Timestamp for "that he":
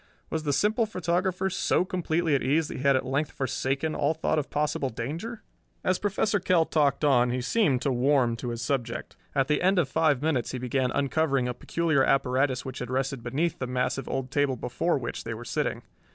2.69-2.81